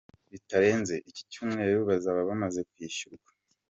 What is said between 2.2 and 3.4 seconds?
bamaze kwishyurwa.